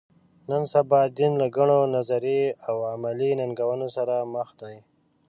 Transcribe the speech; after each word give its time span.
نن 0.49 0.63
سبا 0.73 1.01
دین 1.17 1.31
له 1.41 1.47
ګڼو 1.57 1.79
نظري 1.95 2.41
او 2.67 2.75
عملي 2.93 3.31
ننګونو 3.39 3.87
سره 3.95 4.15
مخ 4.33 4.49
دی. 4.61 4.75